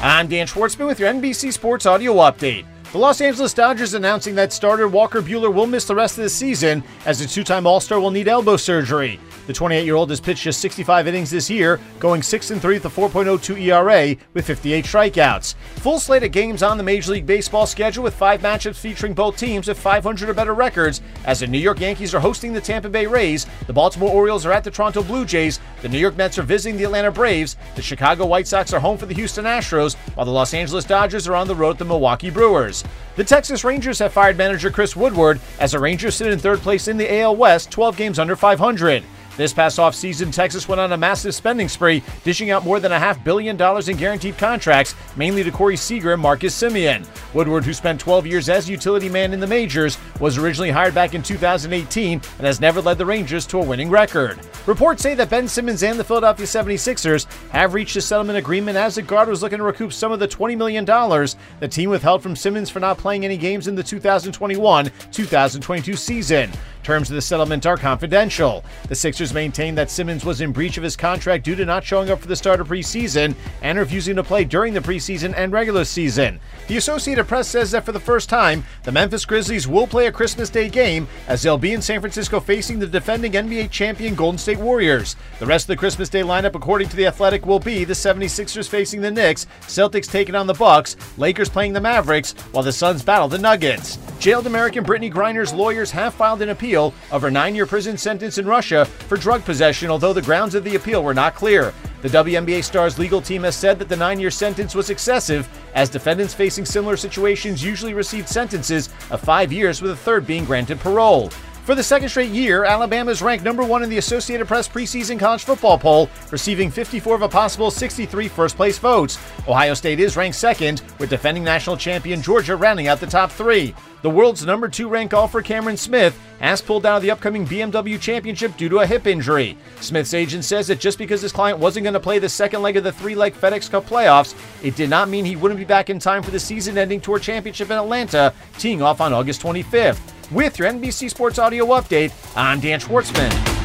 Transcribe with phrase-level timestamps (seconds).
[0.00, 2.64] I'm Dan Schwartzman with your NBC Sports Audio Update.
[2.90, 6.30] The Los Angeles Dodgers announcing that starter Walker Buehler will miss the rest of the
[6.30, 9.20] season as the two time All Star will need elbow surgery.
[9.46, 12.84] The 28 year old has pitched just 65 innings this year, going 6 3 with
[12.86, 15.54] a 4.02 ERA with 58 strikeouts.
[15.76, 19.36] Full slate of games on the Major League Baseball schedule with five matchups featuring both
[19.36, 22.88] teams with 500 or better records as the New York Yankees are hosting the Tampa
[22.88, 26.38] Bay Rays, the Baltimore Orioles are at the Toronto Blue Jays, the New York Mets
[26.38, 29.94] are visiting the Atlanta Braves, the Chicago White Sox are home for the Houston Astros,
[30.14, 32.77] while the Los Angeles Dodgers are on the road at the Milwaukee Brewers.
[33.16, 36.88] The Texas Rangers have fired manager Chris Woodward as the Rangers sit in third place
[36.88, 39.02] in the AL West, 12 games under 500.
[39.38, 42.98] This past offseason, Texas went on a massive spending spree, dishing out more than a
[42.98, 47.06] half billion dollars in guaranteed contracts, mainly to Corey Seager and Marcus Semien.
[47.34, 51.14] Woodward, who spent 12 years as utility man in the majors, was originally hired back
[51.14, 54.40] in 2018 and has never led the Rangers to a winning record.
[54.66, 58.96] Reports say that Ben Simmons and the Philadelphia 76ers have reached a settlement agreement as
[58.96, 62.34] the guard was looking to recoup some of the $20 million the team withheld from
[62.34, 66.50] Simmons for not playing any games in the 2021 2022 season.
[66.88, 68.64] Terms of the settlement are confidential.
[68.88, 72.08] The Sixers maintain that Simmons was in breach of his contract due to not showing
[72.08, 75.84] up for the start of preseason and refusing to play during the preseason and regular
[75.84, 76.40] season.
[76.66, 80.12] The Associated Press says that for the first time, the Memphis Grizzlies will play a
[80.12, 84.38] Christmas Day game as they'll be in San Francisco facing the defending NBA champion Golden
[84.38, 85.14] State Warriors.
[85.40, 88.66] The rest of the Christmas Day lineup, according to The Athletic, will be the 76ers
[88.66, 93.02] facing the Knicks, Celtics taking on the Bucks, Lakers playing the Mavericks, while the Suns
[93.02, 93.98] battle the Nuggets.
[94.20, 96.48] Jailed American Brittney Griner's lawyers have filed an
[96.78, 100.54] appeal of her nine year prison sentence in Russia for drug possession, although the grounds
[100.54, 101.72] of the appeal were not clear.
[102.02, 105.90] The WNBA star's legal team has said that the nine year sentence was excessive, as
[105.90, 110.78] defendants facing similar situations usually received sentences of five years, with a third being granted
[110.78, 111.30] parole.
[111.68, 115.20] For the second straight year, Alabama is ranked number one in the Associated Press preseason
[115.20, 119.18] college football poll, receiving 54 of a possible 63 first place votes.
[119.46, 123.74] Ohio State is ranked second, with defending national champion Georgia rounding out the top three.
[124.00, 128.00] The world's number two ranked golfer Cameron Smith has pulled out of the upcoming BMW
[128.00, 129.58] Championship due to a hip injury.
[129.82, 132.78] Smith's agent says that just because his client wasn't going to play the second leg
[132.78, 134.34] of the three leg FedEx Cup playoffs,
[134.64, 137.18] it did not mean he wouldn't be back in time for the season ending Tour
[137.18, 140.14] Championship in Atlanta, teeing off on August 25th.
[140.30, 143.57] With your NBC Sports Audio update, I'm Dan Schwartzman.